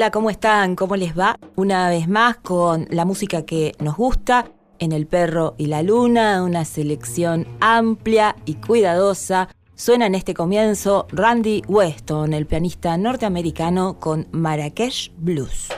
[0.00, 0.76] Hola, ¿cómo están?
[0.76, 1.36] ¿Cómo les va?
[1.56, 4.46] Una vez más con la música que nos gusta,
[4.78, 9.50] en El Perro y la Luna, una selección amplia y cuidadosa.
[9.74, 15.68] Suena en este comienzo Randy Weston, el pianista norteamericano con Marrakech Blues.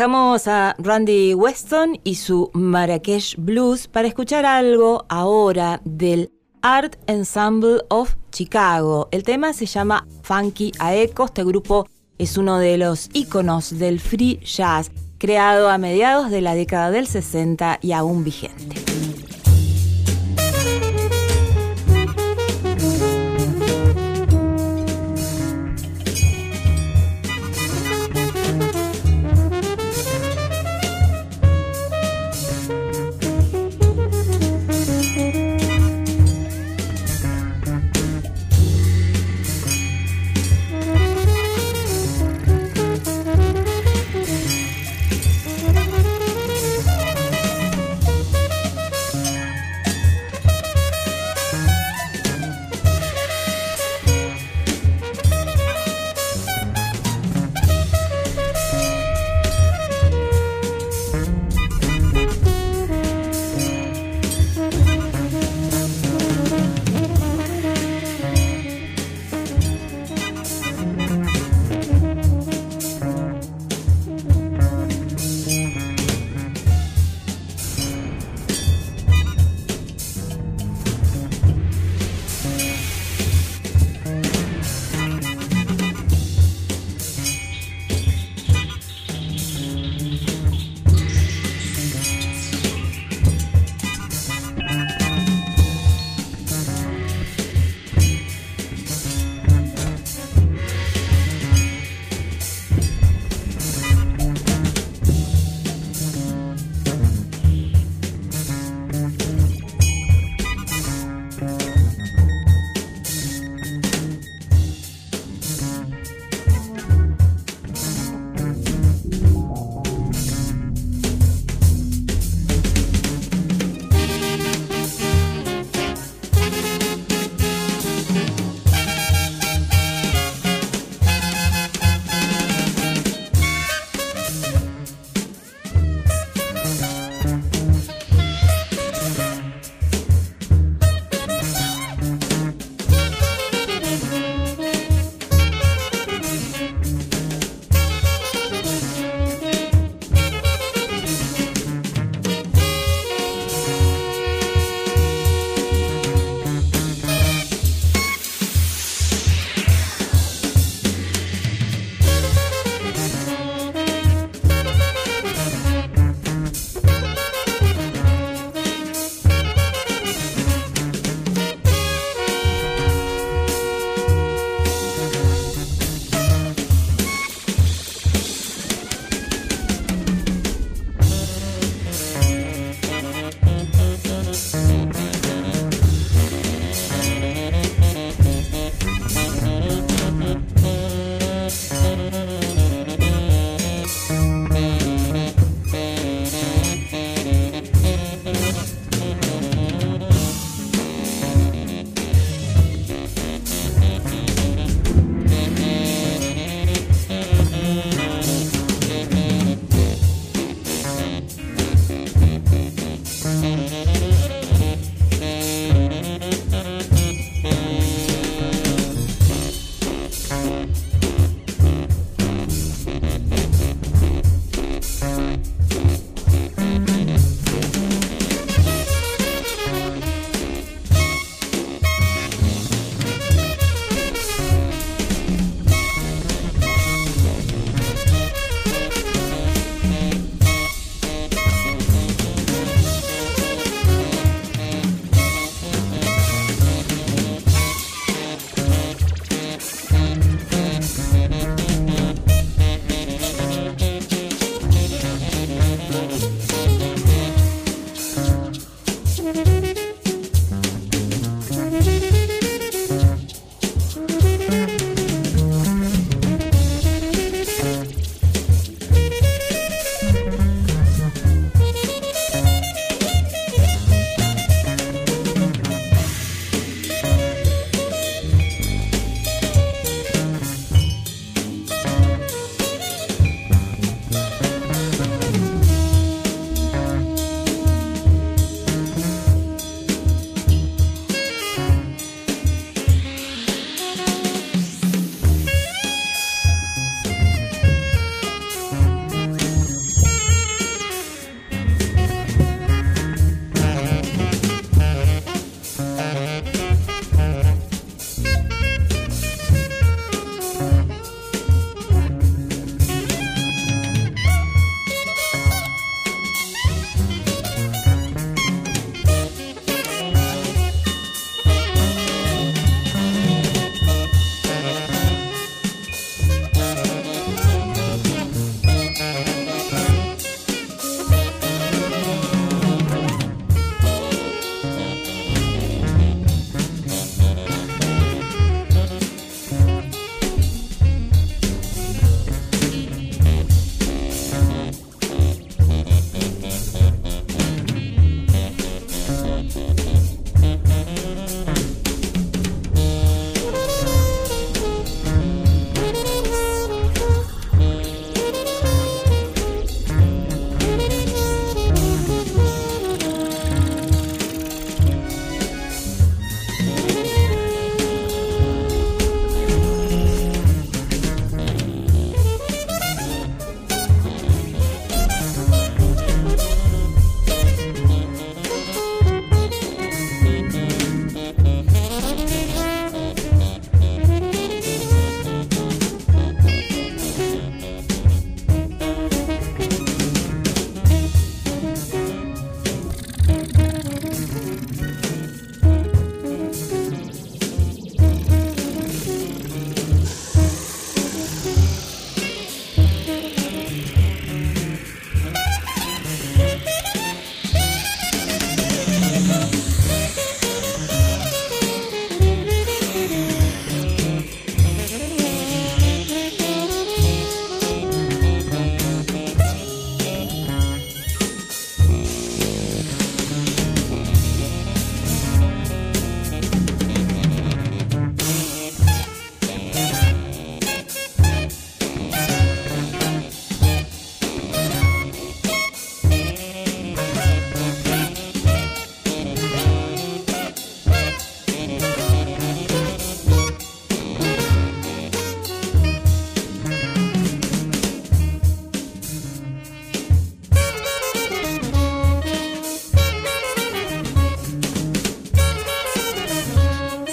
[0.00, 6.32] Dejamos a Randy Weston y su Marrakech Blues para escuchar algo ahora del
[6.62, 9.08] Art Ensemble of Chicago.
[9.10, 11.26] El tema se llama Funky Aeco.
[11.26, 11.86] Este grupo
[12.16, 17.06] es uno de los íconos del free jazz, creado a mediados de la década del
[17.06, 18.79] 60 y aún vigente.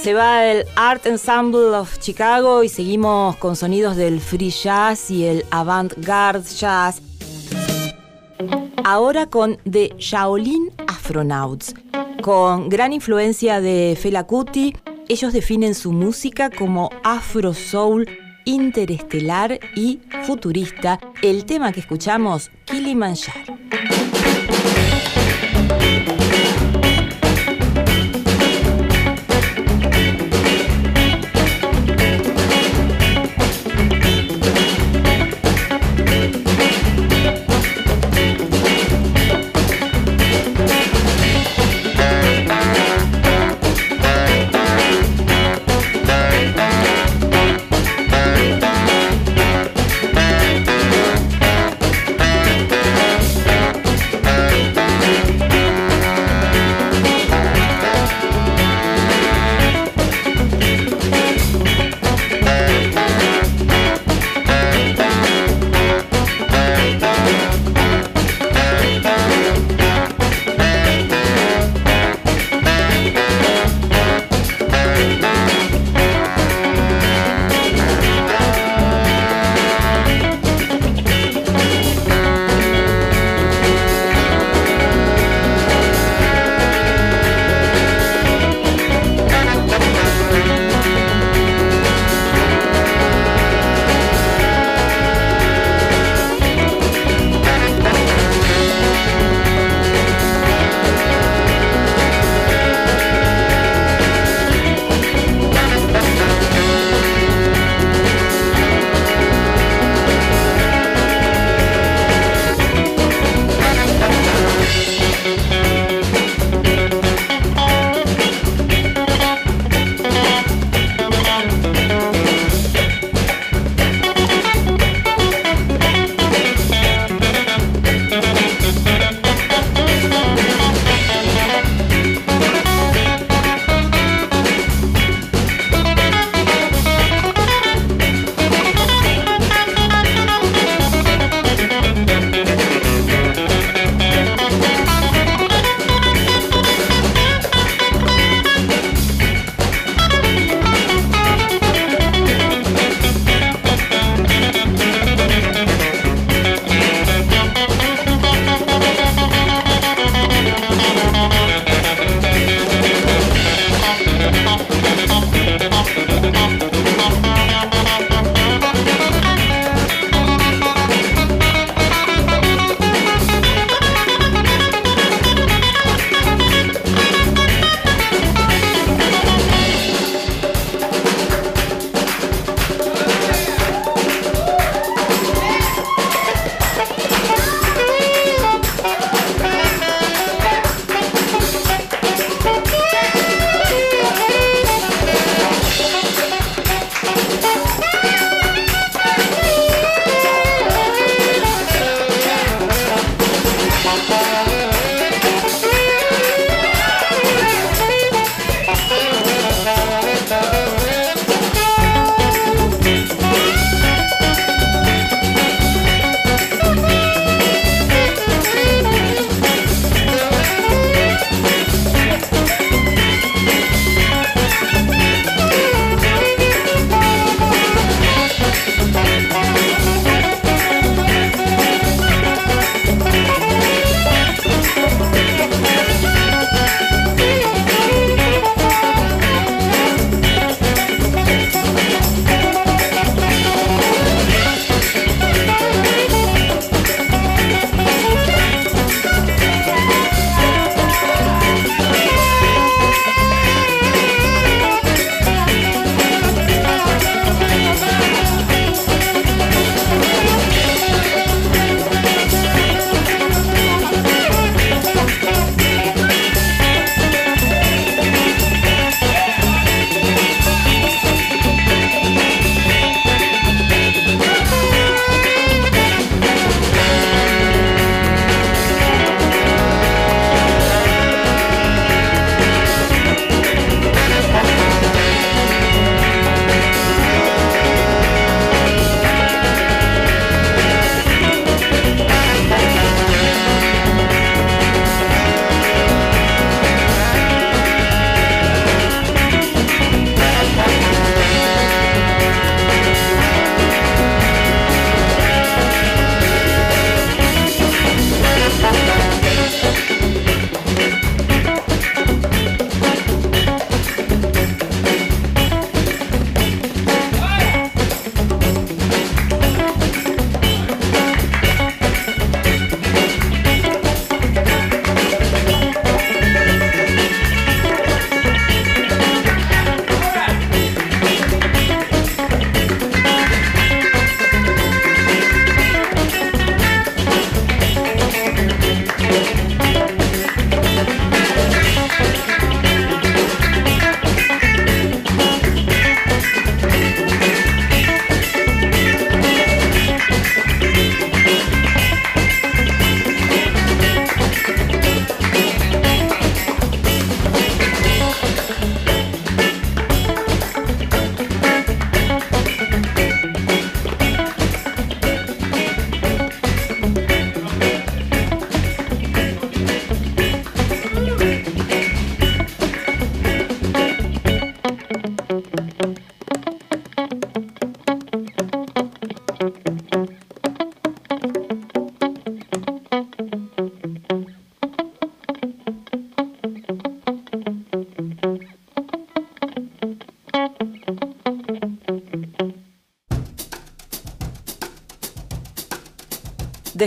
[0.07, 5.25] Se va el Art Ensemble of Chicago y seguimos con sonidos del free jazz y
[5.25, 7.01] el avant-garde jazz.
[8.85, 11.75] Ahora con The Shaolin Afronauts,
[12.21, 14.73] con gran influencia de Fela Kuti,
[15.09, 18.07] ellos definen su música como afro soul
[18.45, 21.01] interestelar y futurista.
[21.21, 23.46] El tema que escuchamos, Kilimanjaro.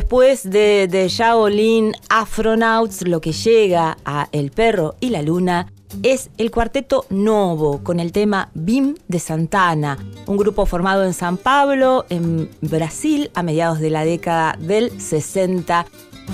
[0.01, 5.67] Después de, de Shaolin Afronauts, lo que llega a El perro y la luna
[6.03, 11.37] es el cuarteto Novo con el tema BIM de Santana, un grupo formado en San
[11.37, 15.85] Pablo, en Brasil, a mediados de la década del 60.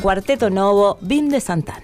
[0.00, 1.75] Cuarteto Novo, BIM de Santana.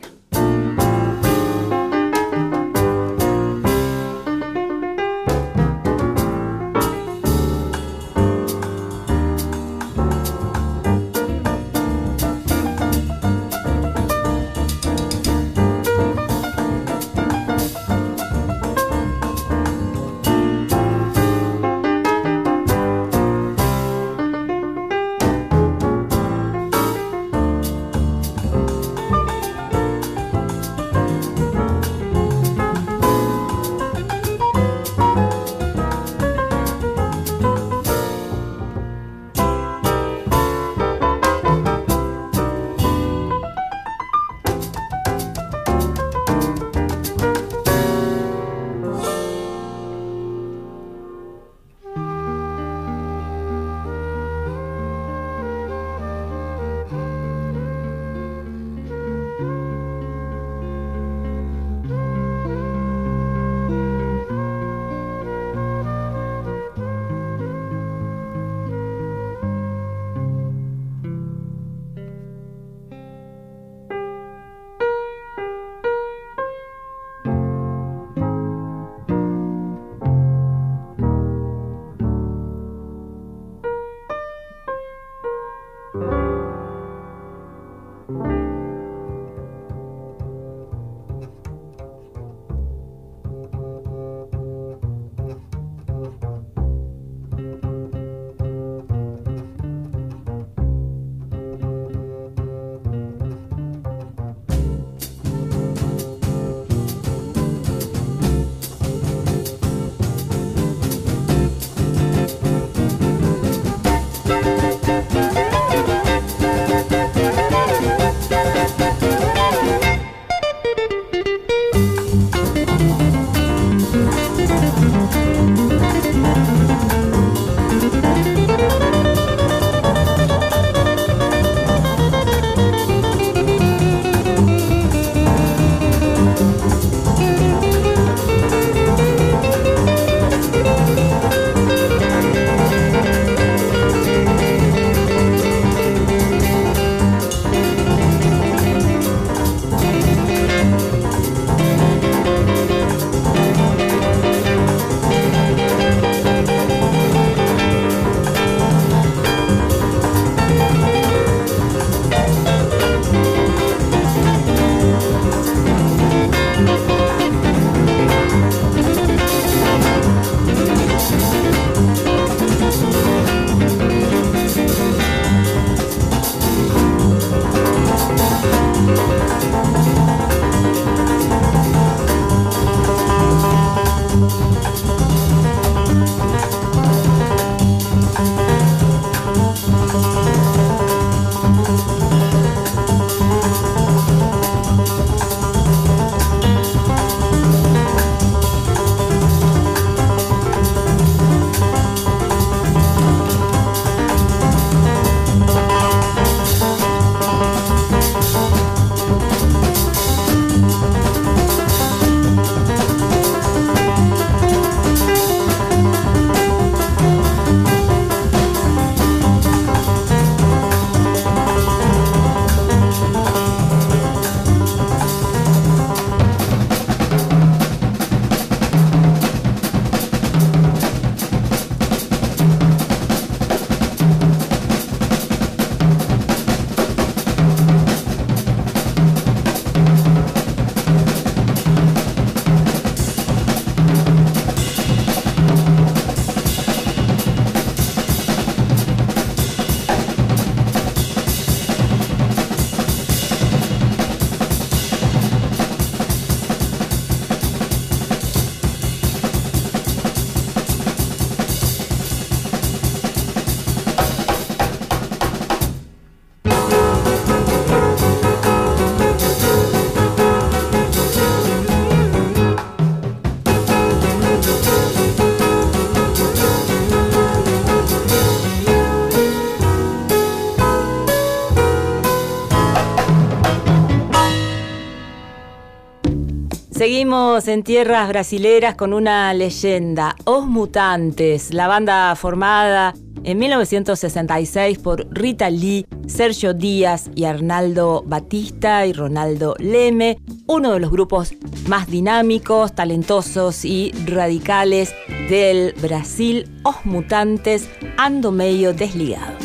[286.92, 292.92] Seguimos en tierras brasileras con una leyenda, Os Mutantes, la banda formada
[293.24, 300.80] en 1966 por Rita Lee, Sergio Díaz y Arnaldo Batista y Ronaldo Leme, uno de
[300.80, 301.32] los grupos
[301.66, 304.94] más dinámicos, talentosos y radicales
[305.30, 309.38] del Brasil, Os Mutantes, ando medio desligado.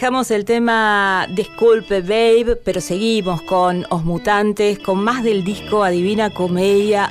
[0.00, 6.30] Dejamos el tema Disculpe Babe, pero seguimos con Os Mutantes, con más del disco Adivina
[6.30, 7.10] Comedia,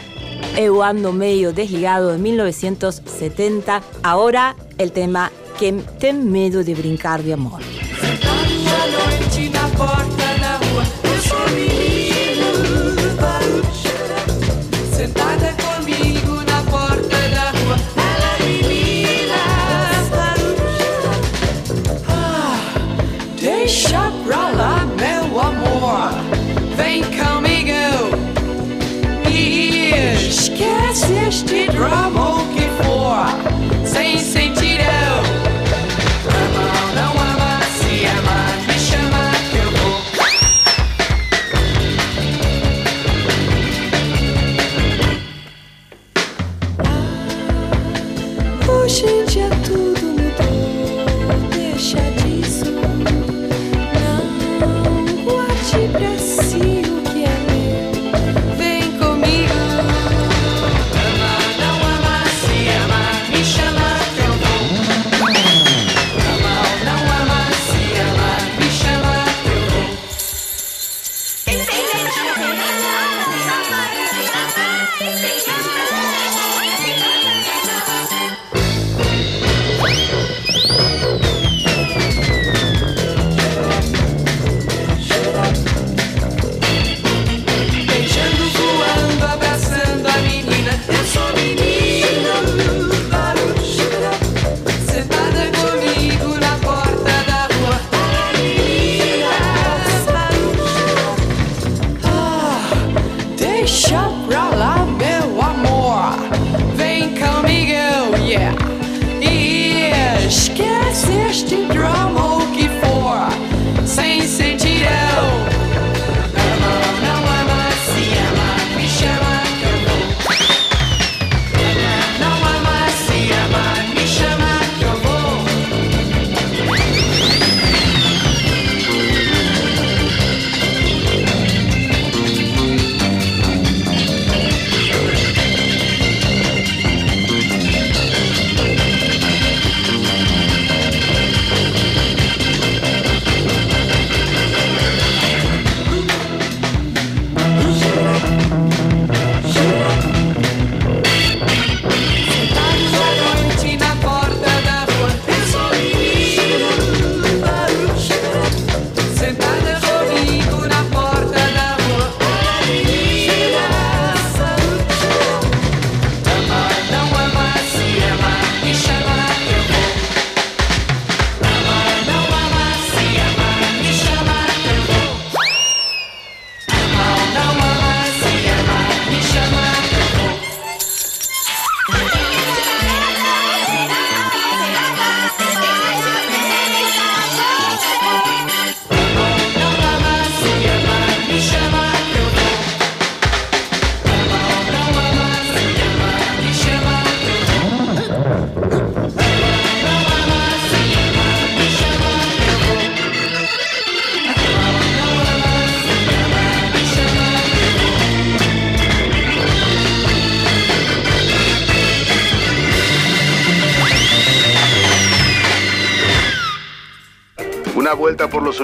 [0.57, 3.83] Eu ando medio desligado de 1970.
[4.01, 7.61] Ahora el tema Que ten medo de brincar de amor.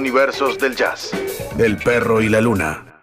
[0.06, 1.10] Universos del jazz.
[1.58, 2.95] El perro y la luna.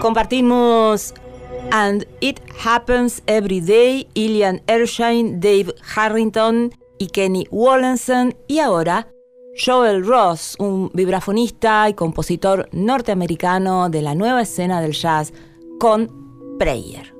[0.00, 1.12] Compartimos
[1.72, 8.34] And It Happens Every Day, Ilian Ershine, Dave Harrington y Kenny Wallenson.
[8.48, 9.08] Y ahora,
[9.62, 15.34] Joel Ross, un vibrafonista y compositor norteamericano de la nueva escena del jazz,
[15.78, 17.19] con Prayer.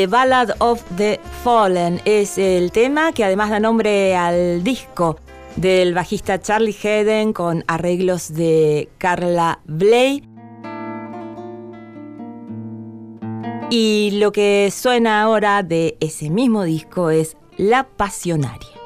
[0.00, 5.18] The Ballad of the Fallen es el tema que además da nombre al disco
[5.56, 10.26] del bajista Charlie Hayden con arreglos de Carla Bley.
[13.68, 18.79] Y lo que suena ahora de ese mismo disco es La Pasionaria.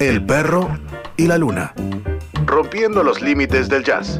[0.00, 0.78] El perro
[1.18, 1.74] y la luna.
[2.46, 4.18] Rompiendo los límites del jazz.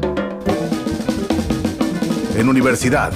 [2.37, 3.11] En universidad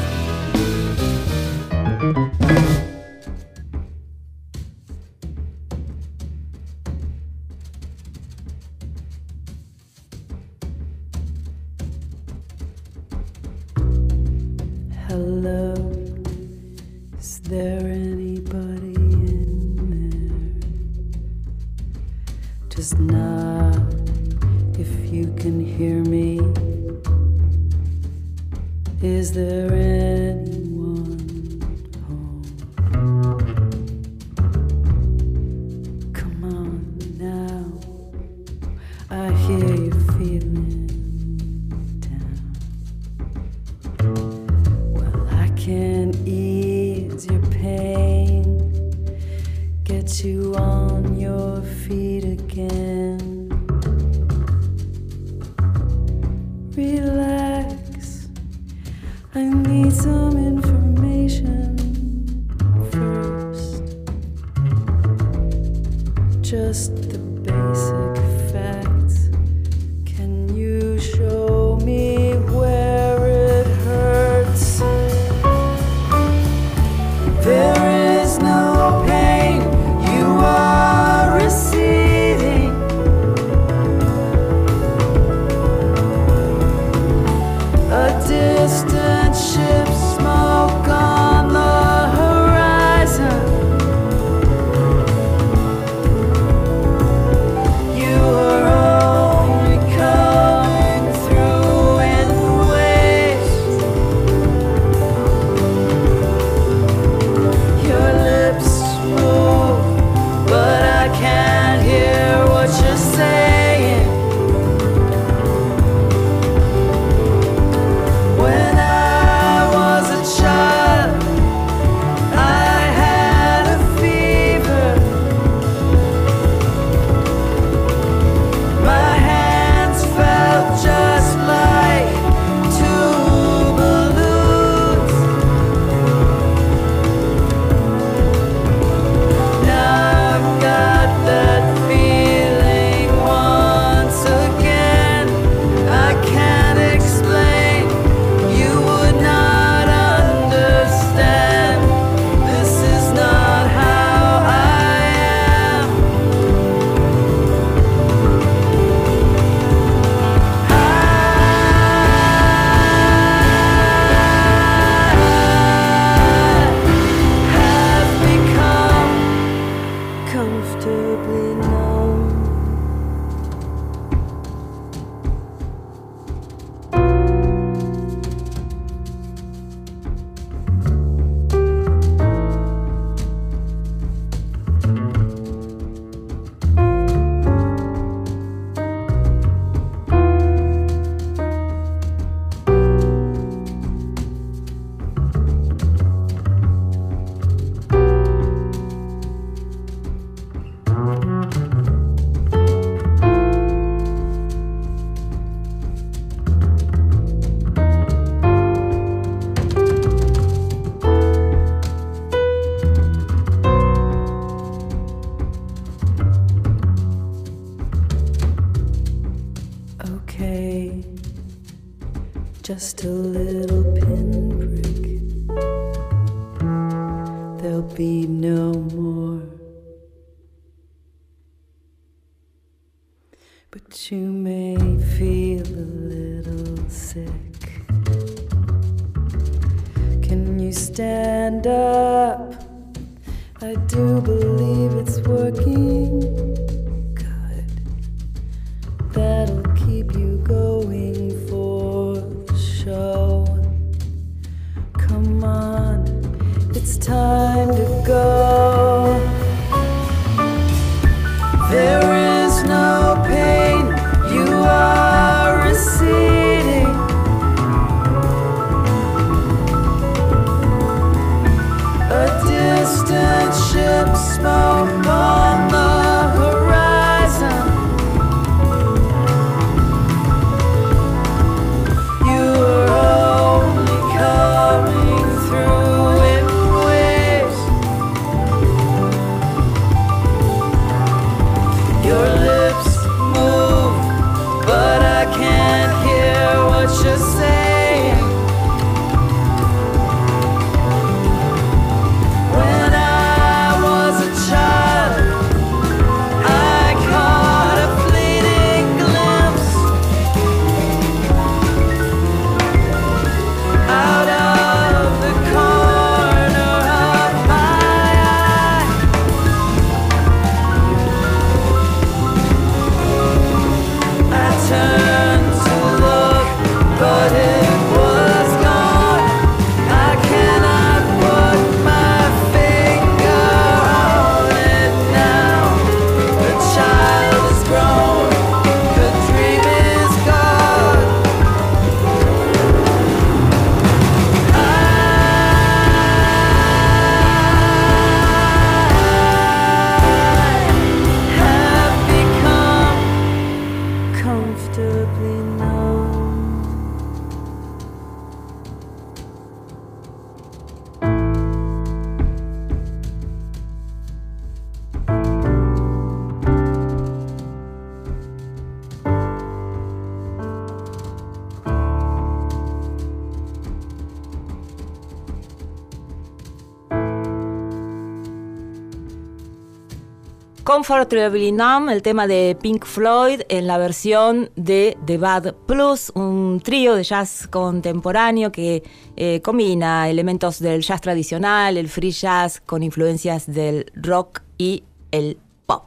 [380.87, 387.03] El tema de Pink Floyd en la versión de The Bad Plus, un trío de
[387.03, 388.83] jazz contemporáneo que
[389.15, 395.39] eh, combina elementos del jazz tradicional, el free jazz, con influencias del rock y el
[395.65, 395.85] pop.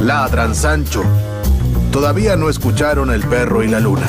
[0.00, 1.04] Ladran Sancho.
[1.90, 4.06] Todavía no escucharon El perro y la luna.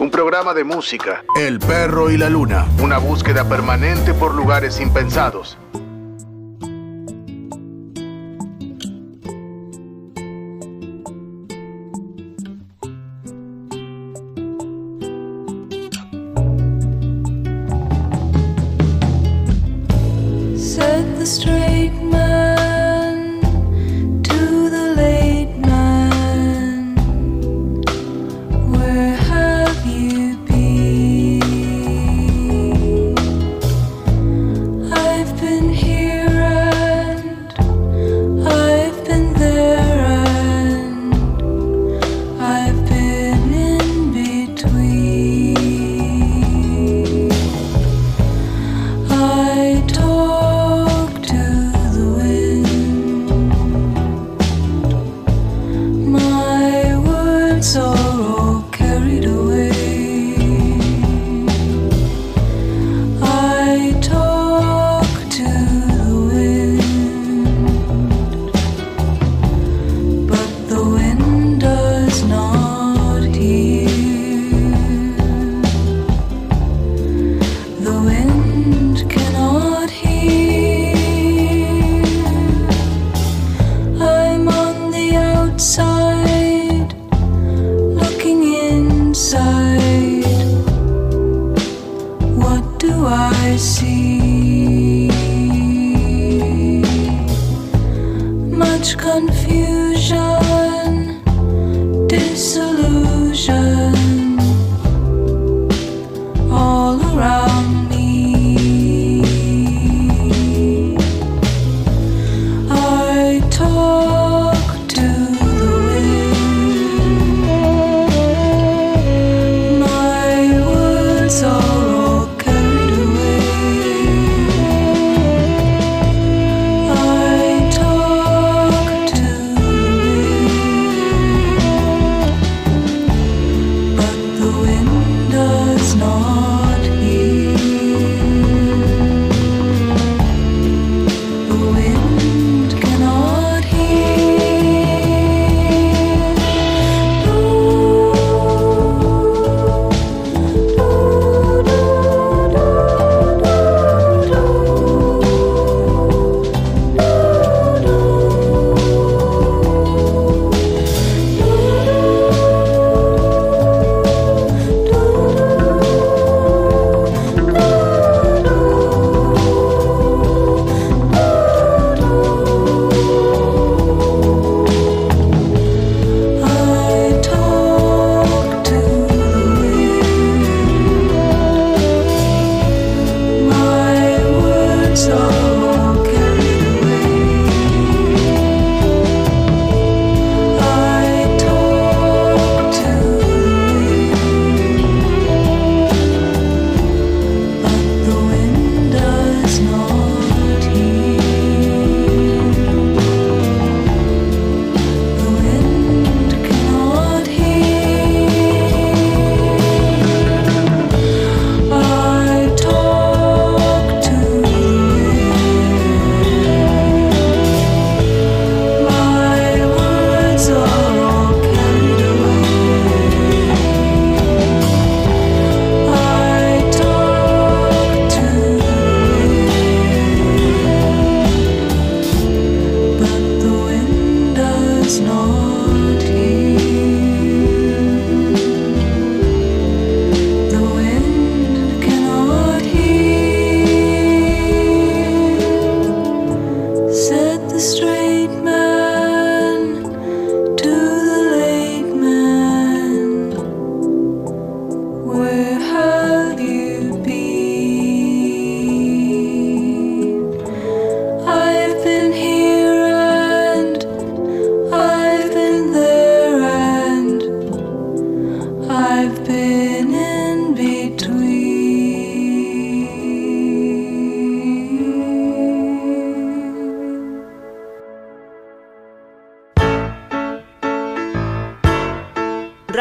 [0.00, 1.22] Un programa de música.
[1.40, 2.66] El perro y la luna.
[2.82, 5.56] Una búsqueda permanente por lugares impensados.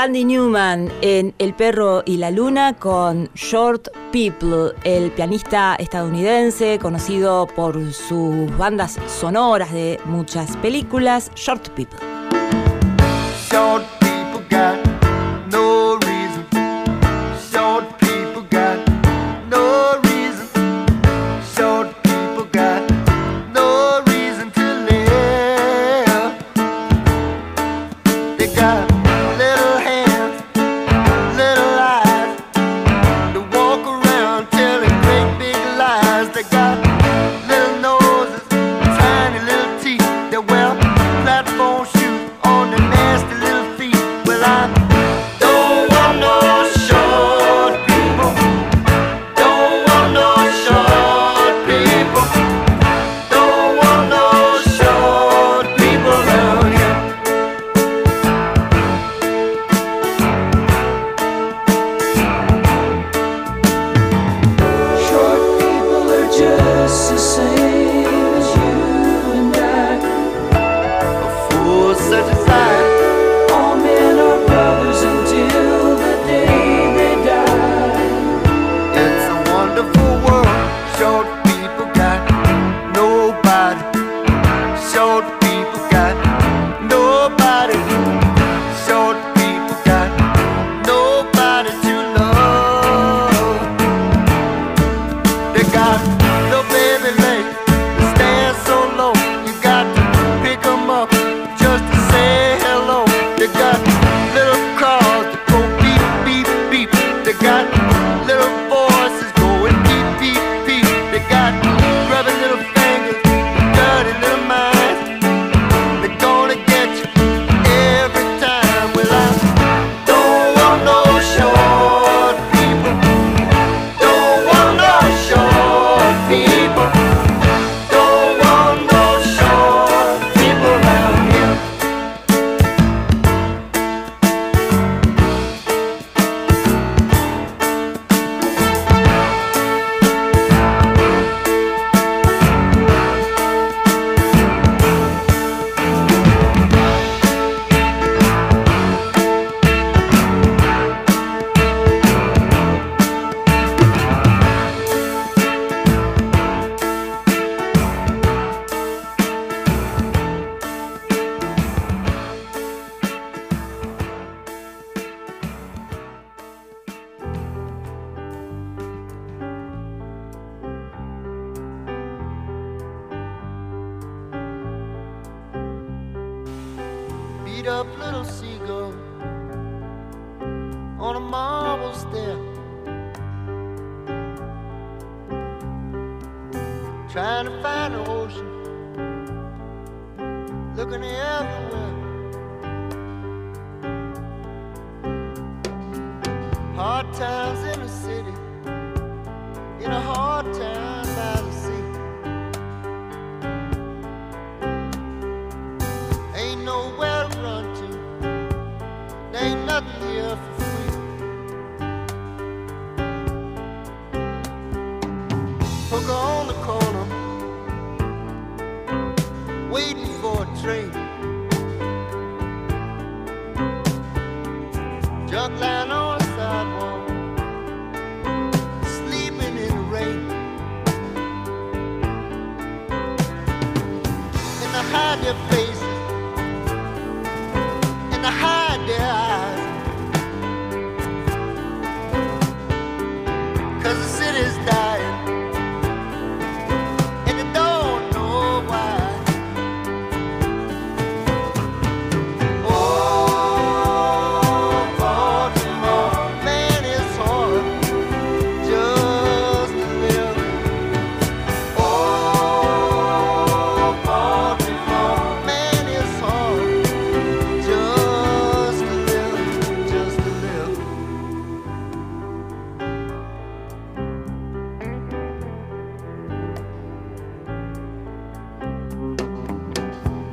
[0.07, 7.45] Randy Newman en El perro y la luna con Short People, el pianista estadounidense conocido
[7.45, 12.06] por sus bandas sonoras de muchas películas, Short People.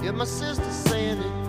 [0.04, 1.43] Hear my sister's saying it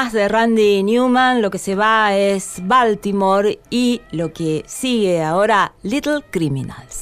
[0.00, 5.72] Más de Randy Newman, lo que se va es Baltimore y lo que sigue ahora,
[5.82, 6.97] Little Criminals.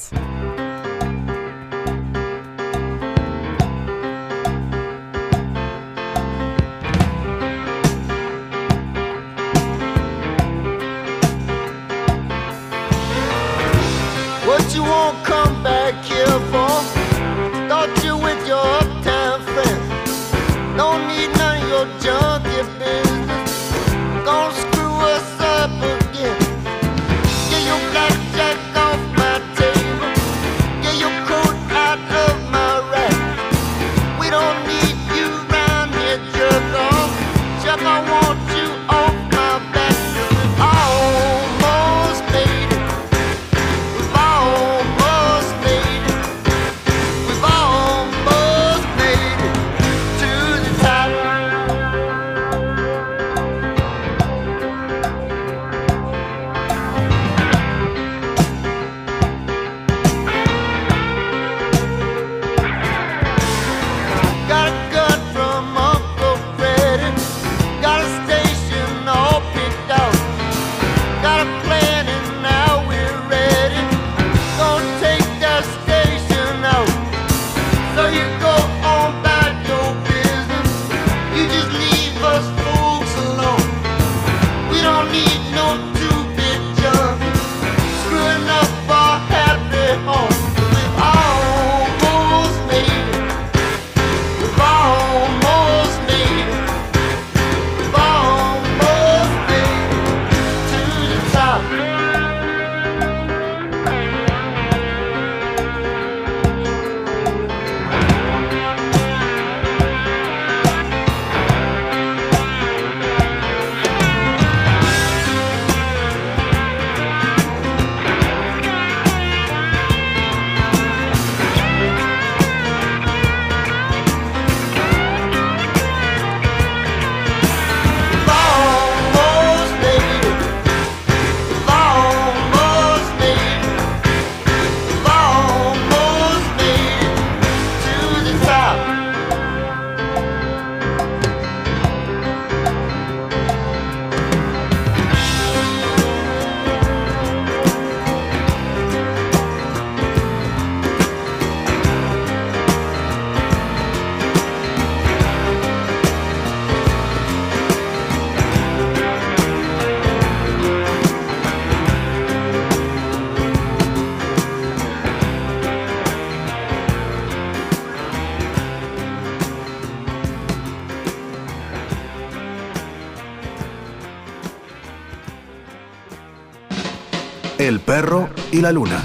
[178.57, 179.03] y la luna,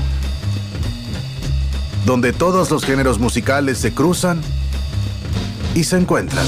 [2.05, 4.41] donde todos los géneros musicales se cruzan
[5.75, 6.45] y se encuentran.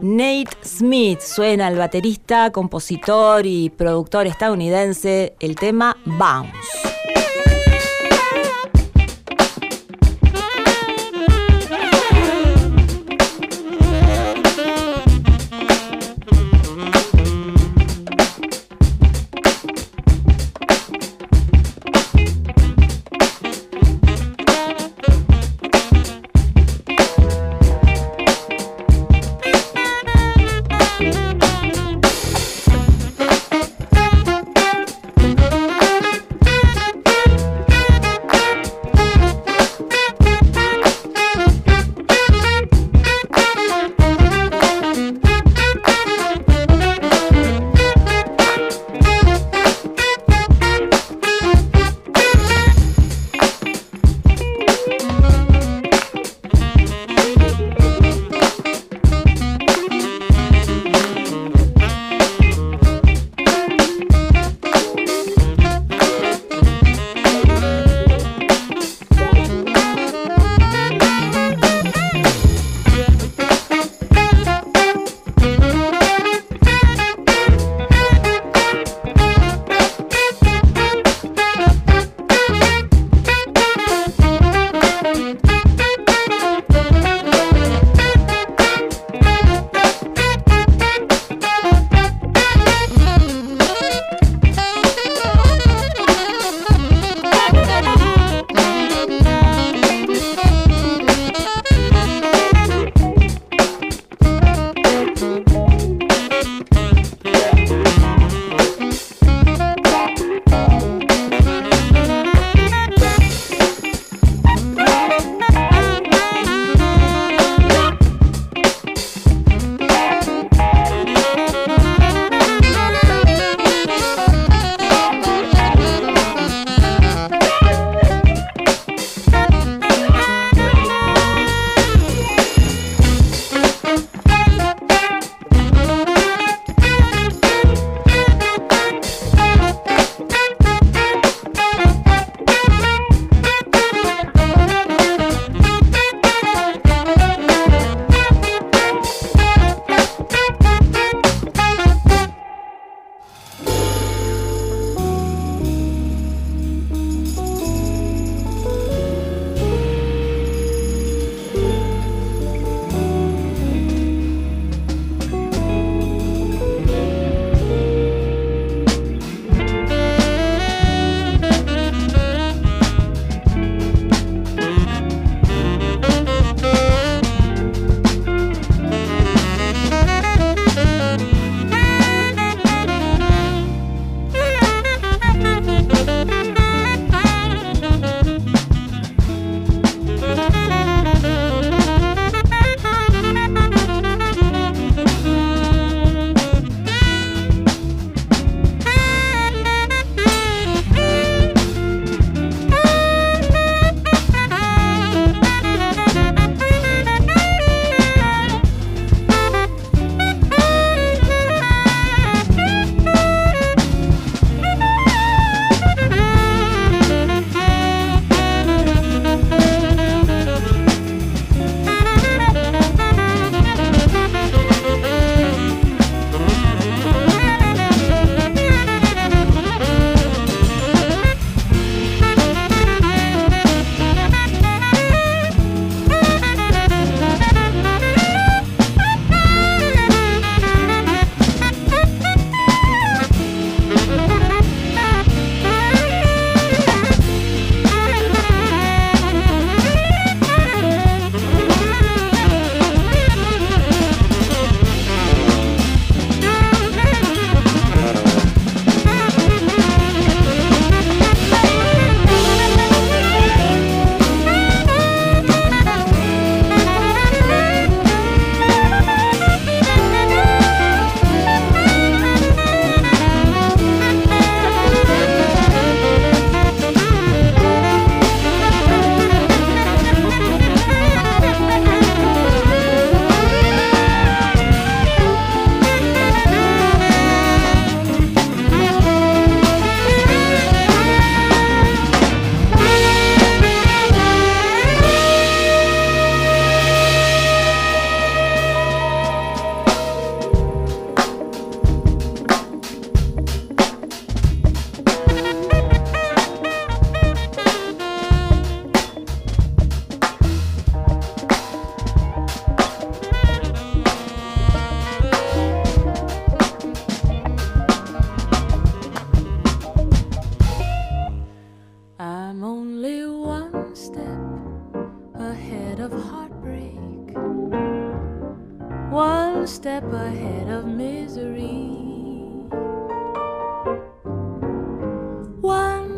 [0.00, 6.59] Nate Smith suena el baterista, compositor y productor estadounidense el tema Bound.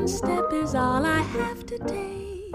[0.03, 2.51] One step is all I have to take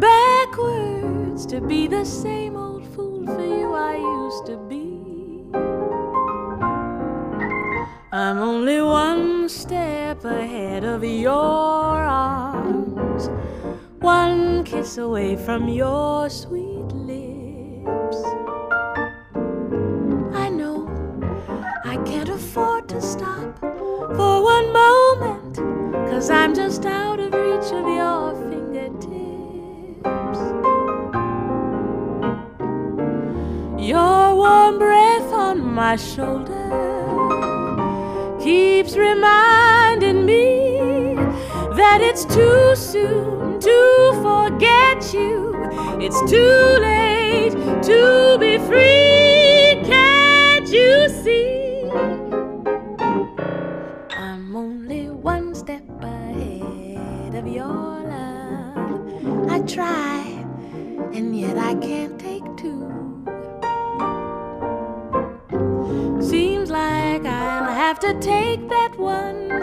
[0.00, 5.44] backwards to be the same old fool for you I used to be.
[8.12, 13.28] I'm only one step ahead of your arms,
[14.00, 16.73] one kiss away from your sweet
[26.34, 30.38] I'm just out of reach of your fingertips.
[33.78, 36.70] Your warm breath on my shoulder
[38.42, 41.14] keeps reminding me
[41.76, 45.54] that it's too soon to forget you.
[46.00, 47.52] It's too late
[47.84, 49.23] to be free.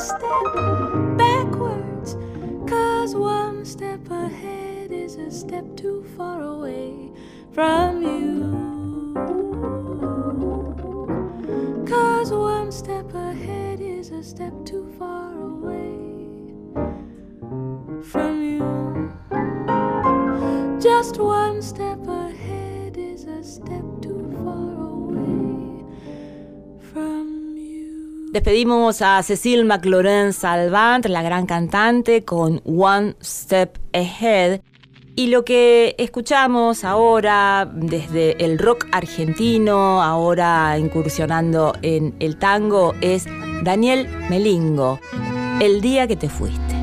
[0.02, 2.16] Step backwards.
[2.68, 7.12] Cause one step ahead is a step too far away
[7.54, 8.51] from you.
[28.32, 34.62] Despedimos a Cecile McLaurin Salvant, la gran cantante, con One Step Ahead.
[35.18, 43.26] Y lo que escuchamos ahora desde el rock argentino, ahora incursionando en el tango, es
[43.64, 45.02] Daniel Melingo,
[45.60, 46.81] El día que te fuiste.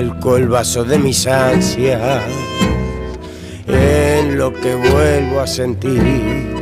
[0.00, 2.22] El vaso de mis ansias
[3.66, 6.56] en lo que vuelvo a sentir.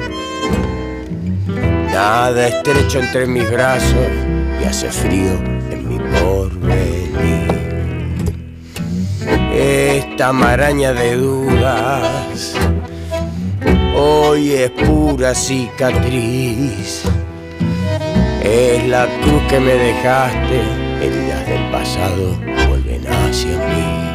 [1.92, 4.08] Nada estrecho entre mis brazos
[4.60, 5.34] y hace frío
[5.70, 7.46] en mi porvenir.
[9.54, 12.54] Esta maraña de dudas
[13.96, 17.04] hoy es pura cicatriz.
[18.42, 20.60] Es la cruz que me dejaste,
[21.00, 22.57] heridas del pasado
[23.28, 24.08] hacia mí.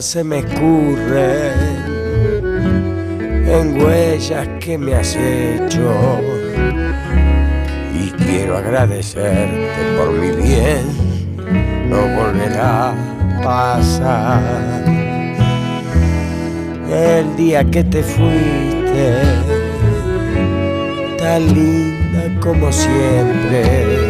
[0.00, 1.52] Se me escurren
[3.48, 6.20] en huellas que me has hecho
[7.94, 10.84] y quiero agradecerte por mi bien,
[11.88, 12.94] no volverá a
[13.42, 14.84] pasar.
[16.90, 19.18] El día que te fuiste,
[21.18, 24.05] tan linda como siempre,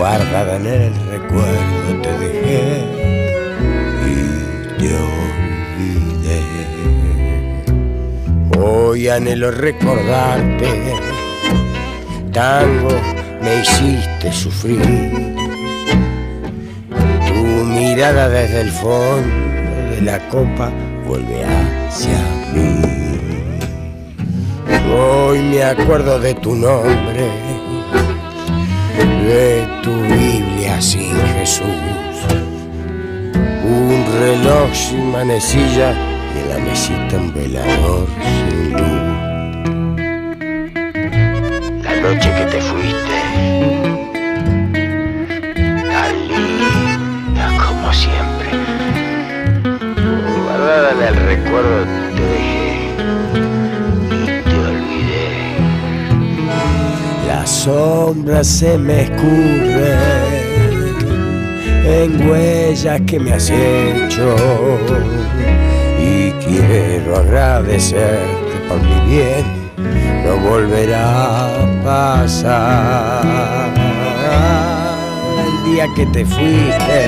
[0.00, 2.62] guardada en el recuerdo te dejé
[4.08, 4.16] y
[4.78, 4.88] te
[5.76, 6.40] olvidé.
[8.58, 10.70] Hoy anhelo recordarte,
[12.32, 12.96] tango
[13.42, 14.80] me hiciste sufrir.
[17.26, 17.34] Tu
[17.66, 19.28] mirada desde el fondo
[19.90, 20.72] de la copa
[21.06, 22.18] vuelve hacia
[22.54, 22.80] mí.
[24.96, 27.28] Hoy me acuerdo de tu nombre,
[29.26, 31.64] de tu Biblia sin Jesús,
[33.64, 35.92] un reloj sin manecilla
[36.34, 39.02] y la mesita un velador sin luz.
[41.82, 43.18] La noche que te fuiste,
[45.92, 48.48] tan linda como siempre,
[50.44, 52.09] guardada en el recuerdo
[57.40, 59.96] Las sombras se me escurren
[61.86, 64.36] en huellas que me has hecho
[65.98, 69.46] y quiero agradecerte por mi bien,
[70.22, 73.72] no volverá a pasar.
[75.46, 77.00] El día que te fuiste,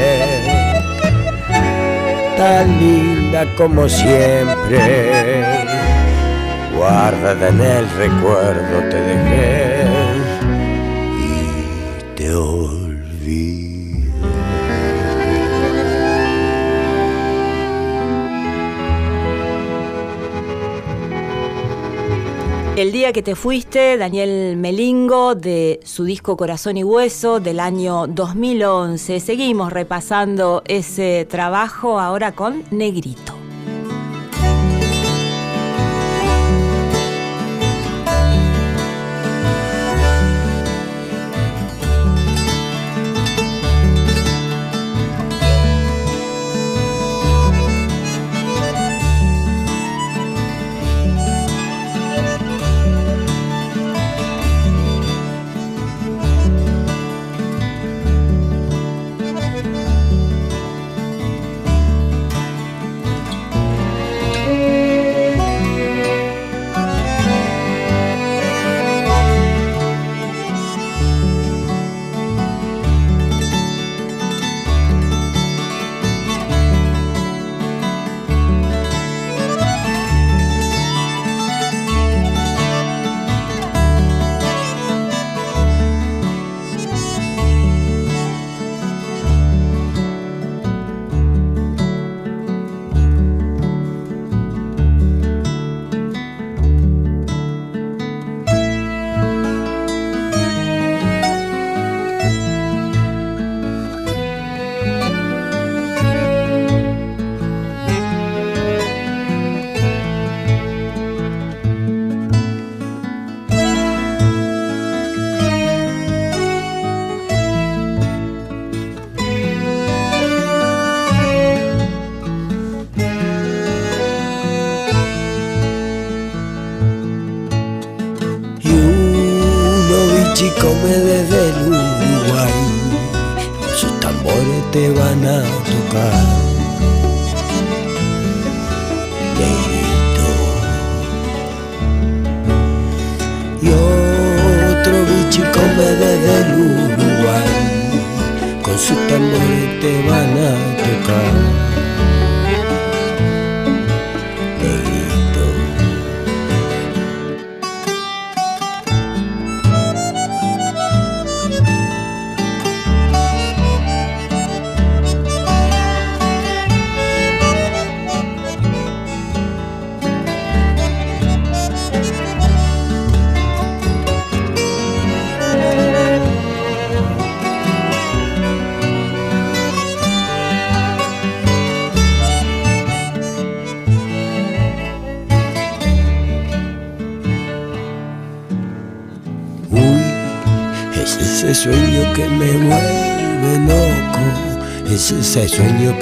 [2.38, 5.44] tan linda como siempre,
[6.74, 10.01] guardada en el recuerdo te dejé
[22.82, 28.08] El día que te fuiste, Daniel Melingo, de su disco Corazón y Hueso del año
[28.08, 29.20] 2011.
[29.20, 33.31] Seguimos repasando ese trabajo ahora con Negrito.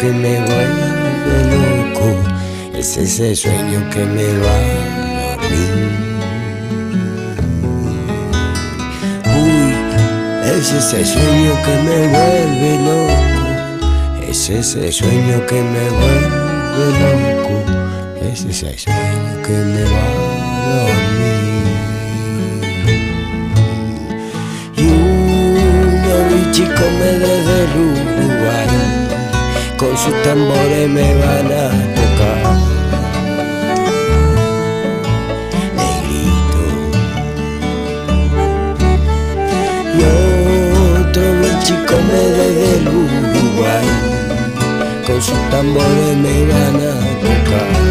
[0.00, 2.06] Que me vuelve loco,
[2.74, 5.72] es ese sueño que me va a dormir.
[9.26, 9.74] Uy,
[10.56, 13.44] es ese sueño que me vuelve loco,
[14.26, 17.56] es ese sueño que me vuelve loco,
[18.32, 21.40] es ese sueño que me va a dormir.
[24.78, 26.14] Y uno
[26.52, 27.10] chico me
[27.74, 28.09] con
[30.02, 31.68] sus tambores me van a
[31.98, 32.42] tocar.
[35.76, 36.62] Negrito.
[39.94, 40.02] Y
[41.00, 43.88] otro chico me desde el Uruguay,
[45.06, 47.89] con sus tambores me van a tocar.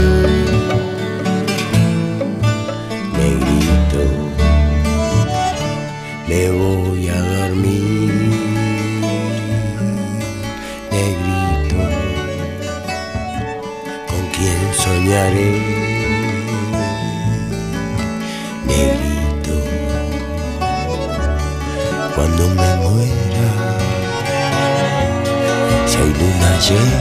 [26.69, 26.98] Luna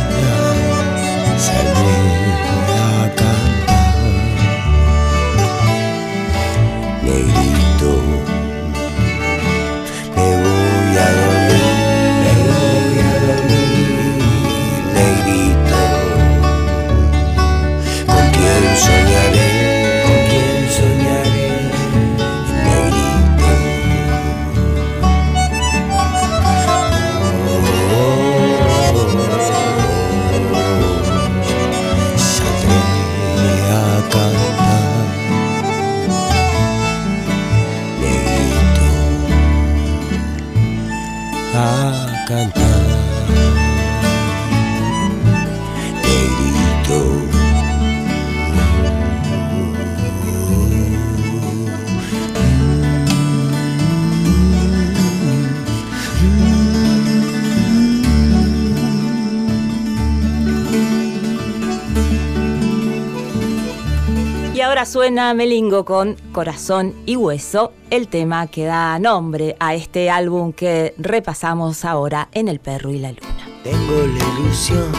[65.19, 71.85] Melingo con Corazón y Hueso, el tema que da nombre a este álbum que repasamos
[71.85, 73.49] ahora en El Perro y la Luna.
[73.65, 74.93] Tengo la ilusión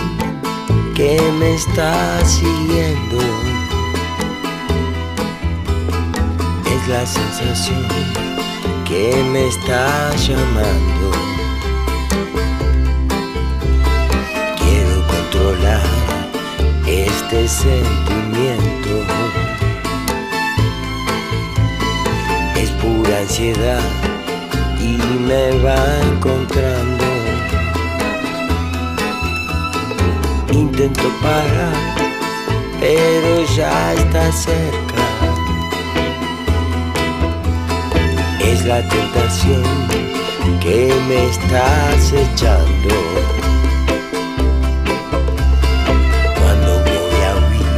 [0.94, 3.18] que me está siguiendo.
[6.66, 7.88] Es la sensación
[8.86, 11.12] que me está llamando.
[14.58, 15.82] Quiero controlar
[16.86, 18.69] este sentimiento.
[25.30, 25.82] Me va
[26.12, 27.06] encontrando.
[30.52, 31.76] Intento parar,
[32.80, 35.04] pero ya está cerca.
[38.40, 39.64] Es la tentación
[40.64, 42.96] que me está acechando.
[46.40, 47.76] Cuando voy a huir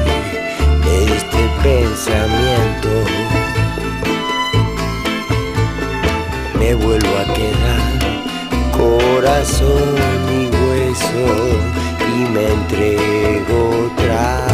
[0.85, 2.91] de este pensamiento,
[9.21, 9.95] corazón
[10.31, 11.27] y hueso
[12.15, 14.50] y me entrego otra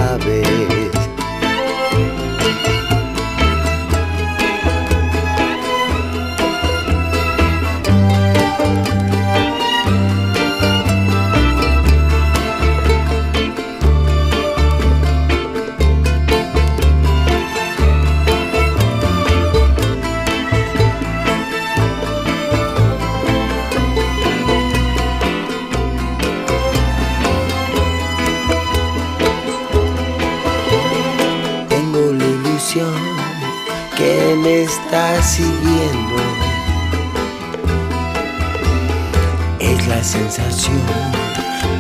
[40.38, 40.82] sensación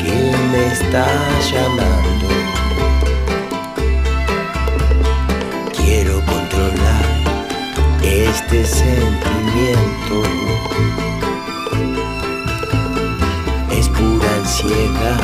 [0.01, 1.05] que me está
[1.51, 2.27] llamando.
[5.75, 7.05] Quiero controlar
[8.01, 10.15] este sentimiento.
[13.71, 15.21] Es pura ansiedad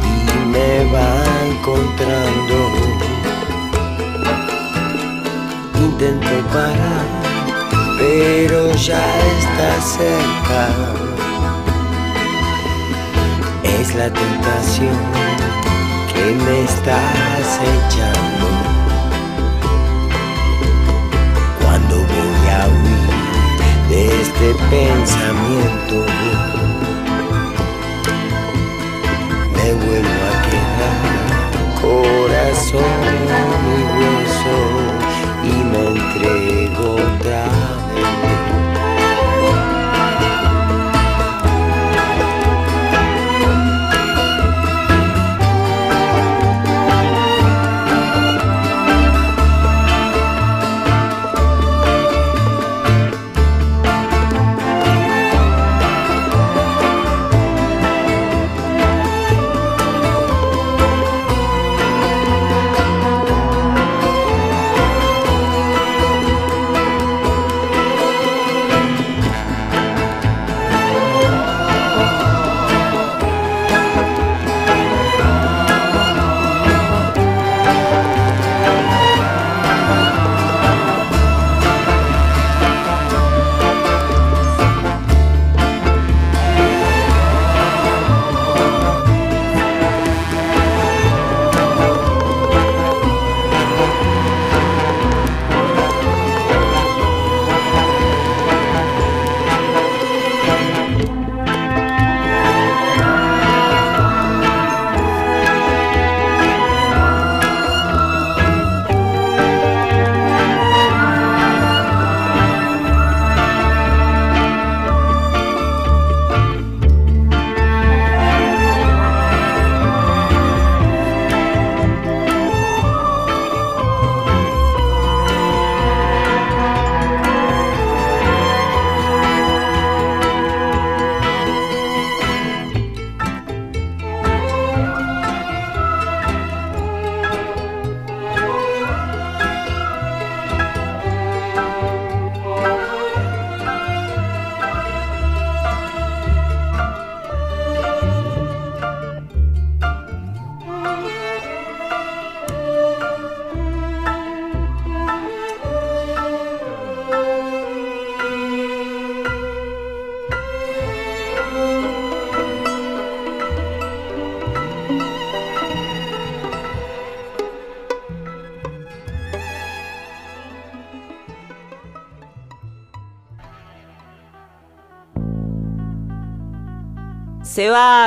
[0.00, 1.10] y me va
[1.50, 2.58] encontrando.
[5.76, 7.06] Intento parar,
[7.98, 9.04] pero ya
[9.38, 11.03] está cerca.
[13.84, 14.96] Es la tentación
[16.10, 16.98] que me está
[17.36, 18.46] acechando.
[21.60, 23.10] Cuando voy a huir
[23.90, 25.96] de este pensamiento,
[29.54, 30.98] me vuelvo a quedar
[31.82, 33.02] corazón
[33.68, 34.56] y hueso
[35.44, 37.83] y me entrego otra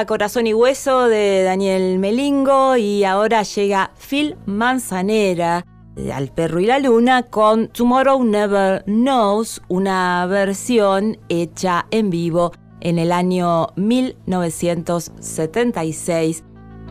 [0.05, 5.65] Corazón y Hueso de Daniel Melingo y ahora llega Phil Manzanera
[6.13, 12.51] al Perro y la Luna con Tomorrow Never Knows, una versión hecha en vivo
[12.81, 16.43] en el año 1976.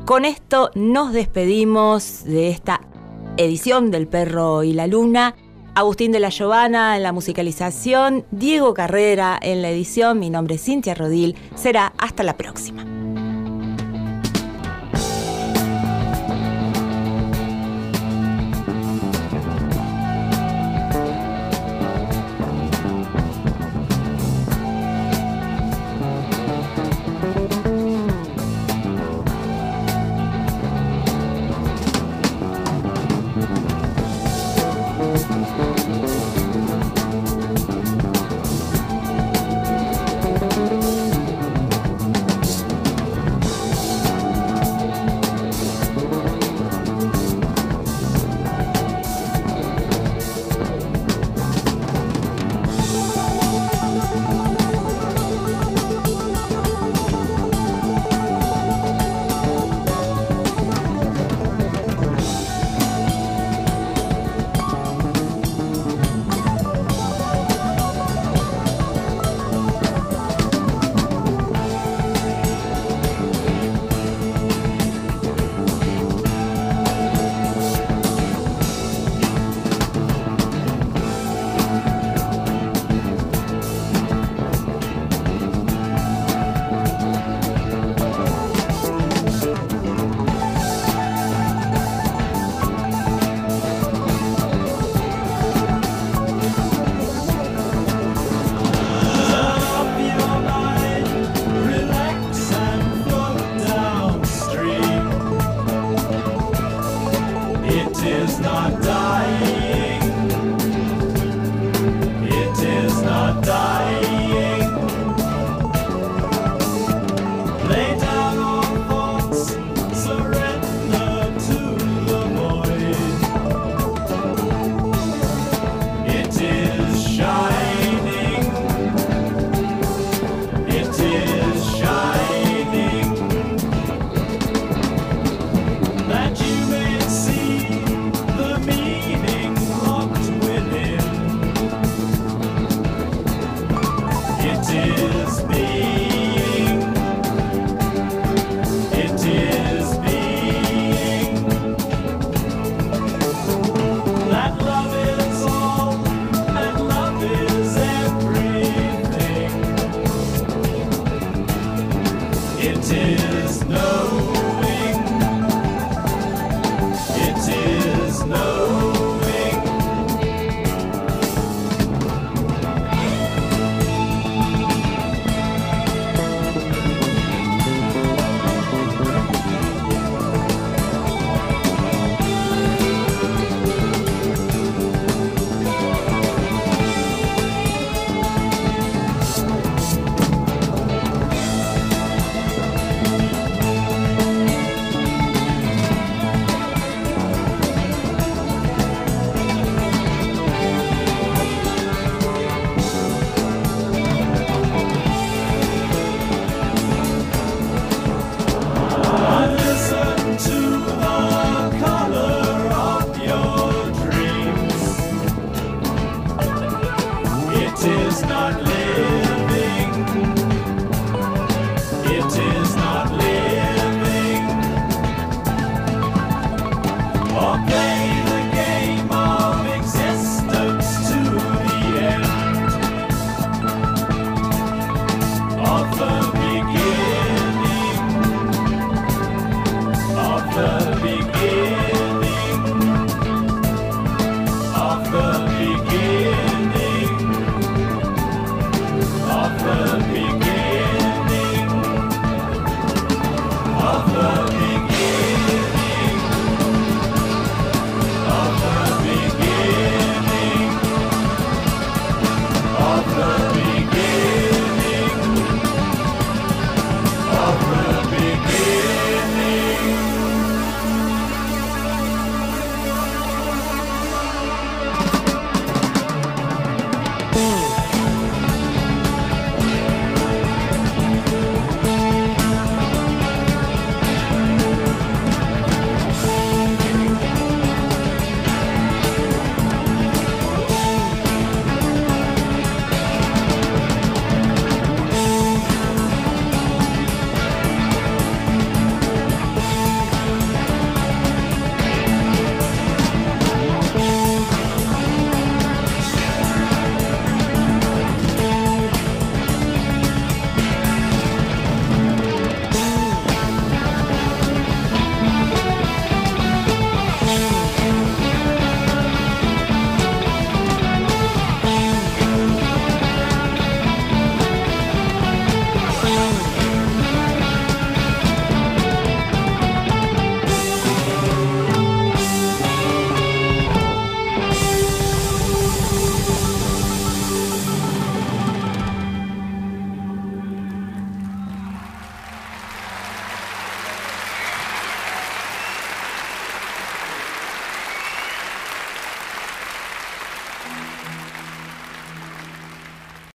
[0.05, 2.81] Con esto nos despedimos de esta
[3.37, 5.35] edición del Perro y la Luna.
[5.75, 10.65] Agustín de la Giovanna en la musicalización, Diego Carrera en la edición, mi nombre es
[10.65, 12.96] Cintia Rodil, será hasta la próxima.